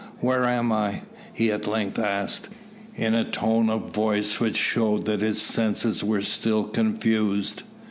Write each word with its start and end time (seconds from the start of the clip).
"Where 0.19 0.45
am 0.45 0.71
I?" 0.71 1.03
he 1.31 1.51
at 1.51 1.67
length 1.67 1.99
asked, 1.99 2.49
in 2.95 3.13
a 3.13 3.23
tone 3.23 3.69
of 3.69 3.91
voice 3.91 4.39
which 4.39 4.57
showed 4.57 5.05
that 5.05 5.21
his 5.21 5.39
senses 5.39 6.03
were 6.03 6.23
still 6.23 6.63
confused. 6.63 7.61